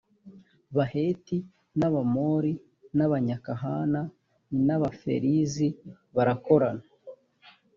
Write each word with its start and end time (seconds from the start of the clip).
baheti 0.75 1.37
n’ 1.77 1.81
abamori 1.87 2.53
n’ 2.97 2.99
abanyakanaha 3.05 4.01
ni 4.51 4.59
n’ 4.67 4.69
abaferizi 4.77 5.67
barakorana 6.15 6.85